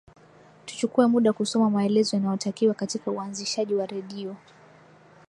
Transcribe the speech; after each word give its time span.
tuchukue 0.65 1.07
muda 1.07 1.33
kusoma 1.33 1.69
maelezo 1.69 2.17
yanayotakiwa 2.17 2.73
katika 2.73 3.11
uanzishaji 3.11 3.73
wa 3.73 3.85
redio 3.85 4.35